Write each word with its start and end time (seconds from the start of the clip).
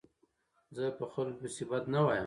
زه 0.75 0.83
په 0.97 1.05
خلکو 1.13 1.39
پيسي 1.41 1.63
بد 1.69 1.83
نه 1.93 1.99
وایم. 2.05 2.19